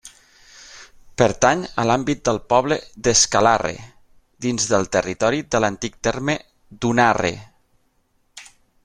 [1.21, 3.75] Pertany a l'àmbit del poble d'Escalarre,
[4.47, 6.37] dins del territori de l'antic terme
[6.83, 7.33] d'Unarre.